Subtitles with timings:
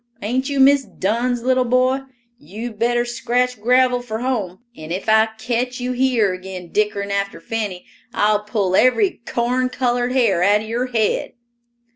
[0.23, 1.99] Ain't you Miss Dunn's little boy?
[2.39, 7.39] You'd better scratch gravel for home, and if I catch you here again dickerin' after
[7.39, 11.33] Fanny, I'll pull every corn colored hair out of your head!"